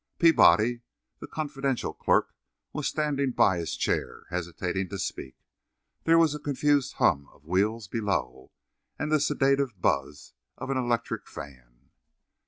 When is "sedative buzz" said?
9.19-10.33